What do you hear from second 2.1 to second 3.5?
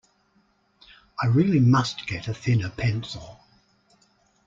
a thinner pencil.